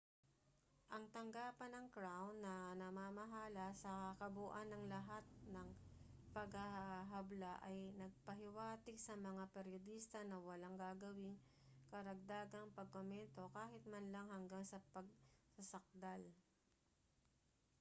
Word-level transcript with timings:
ang 0.95 1.05
tanggapan 1.15 1.71
ng 1.77 1.87
crown 1.93 2.33
na 2.45 2.55
namamahala 2.81 3.67
sa 3.83 3.93
kabuuan 4.19 4.65
ng 4.73 4.85
lahat 4.95 5.21
ng 5.55 5.67
paghahabla 6.35 7.53
ay 7.67 7.75
nagpahiwatig 8.01 8.97
sa 9.01 9.13
mga 9.27 9.43
peryodista 9.53 10.19
na 10.25 10.37
walang 10.47 10.73
gagawing 10.83 11.35
karagdagang 11.93 12.67
pagkomento 12.77 13.43
kahit 13.57 13.83
man 13.91 14.05
lang 14.13 14.25
hanggang 14.35 14.63
sa 14.71 14.77
pagsasakdal 14.95 16.21